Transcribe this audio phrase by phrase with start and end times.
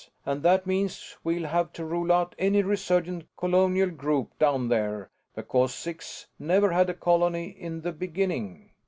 [0.25, 5.75] And that means we'll have to rule out any resurgent colonial group down there, because
[5.75, 8.71] Six never had a colony in the beginning."